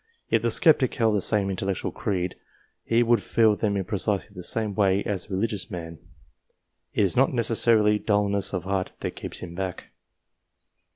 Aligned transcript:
If 0.31 0.41
the 0.41 0.49
sceptic 0.49 0.95
held 0.95 1.15
the 1.15 1.21
same 1.21 1.51
intellectual 1.51 1.91
creed, 1.91 2.35
he 2.83 3.03
would 3.03 3.21
feel 3.21 3.55
them 3.55 3.77
in 3.77 3.83
precisely 3.83 4.33
the 4.33 4.41
same 4.43 4.73
way 4.73 5.03
as 5.03 5.27
the 5.27 5.35
religious 5.35 5.69
man. 5.69 5.99
It 6.91 7.03
is 7.03 7.15
not 7.15 7.31
necessarily 7.31 7.99
dulness 7.99 8.51
of 8.51 8.63
heart 8.63 8.93
that 9.01 9.15
keeps 9.15 9.41
him 9.41 9.53
back. 9.53 9.91